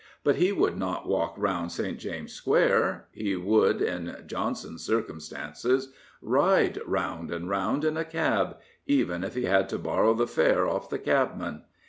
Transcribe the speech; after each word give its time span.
But 0.23 0.37
he 0.37 0.51
would 0.51 0.79
not 0.79 1.07
walk 1.07 1.35
round 1.37 1.71
St. 1.71 1.99
James' 1.99 2.33
Square. 2.33 3.05
He 3.11 3.35
would, 3.35 3.83
in 3.83 4.23
Johnson's 4.25 4.83
circumstances, 4.83 5.93
ride 6.23 6.79
round 6.87 7.29
and 7.29 7.47
round 7.47 7.85
in 7.85 7.97
a 7.97 8.03
cab— 8.03 8.57
even 8.87 9.23
if 9.23 9.35
he 9.35 9.43
had 9.43 9.69
to 9.69 9.77
borrow 9.77 10.15
the 10.15 10.25
fare 10.25 10.67
off 10.67 10.89
the 10.89 10.97
cabman. 10.97 11.65